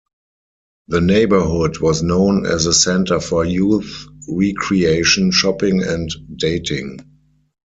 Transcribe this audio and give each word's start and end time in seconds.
The 0.87 0.99
neighborhood 0.99 1.77
was 1.77 2.01
known 2.01 2.47
as 2.47 2.65
a 2.65 2.73
center 2.73 3.19
for 3.19 3.45
youth 3.45 4.07
recreation, 4.27 5.29
shopping, 5.29 5.83
and 5.83 6.09
dating. 6.35 7.01